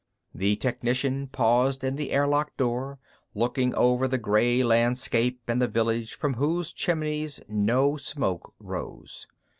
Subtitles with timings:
[0.33, 2.97] The technician paused in the air lock door,
[3.35, 9.27] looking over the gray landscape and the village from whose chimneys no smoke rose.